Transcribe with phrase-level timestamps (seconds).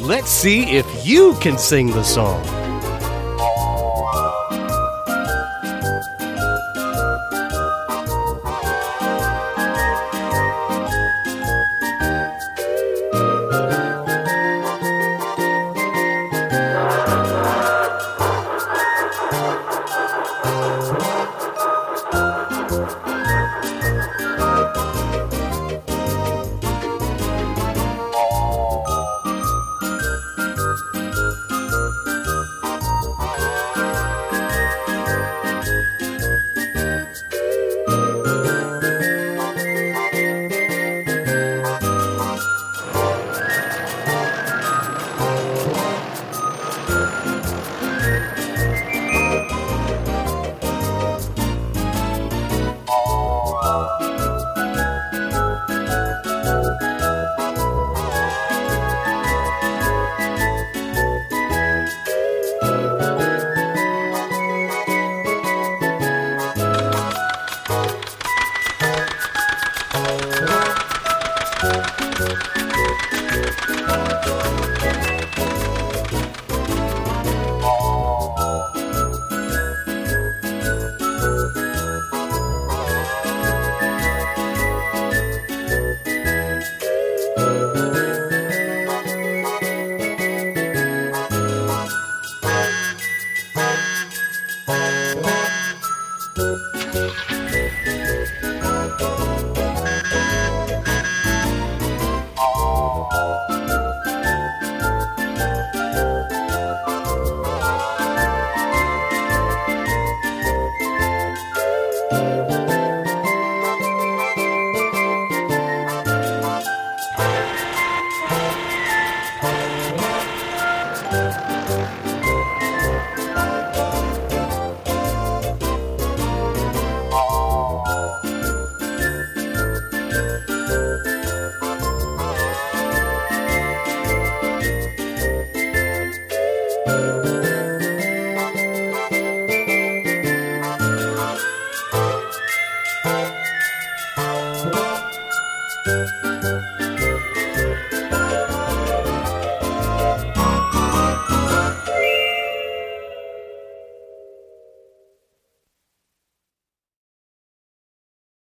[0.00, 2.57] Let's see if you can sing the song.